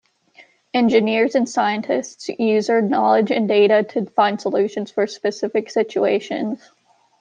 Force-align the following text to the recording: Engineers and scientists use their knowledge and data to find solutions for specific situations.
Engineers 0.73 1.35
and 1.35 1.47
scientists 1.47 2.27
use 2.39 2.65
their 2.65 2.81
knowledge 2.81 3.29
and 3.29 3.47
data 3.47 3.83
to 3.83 4.07
find 4.07 4.41
solutions 4.41 4.89
for 4.89 5.05
specific 5.05 5.69
situations. 5.69 6.71